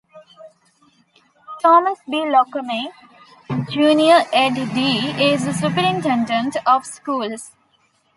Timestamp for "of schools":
6.65-7.51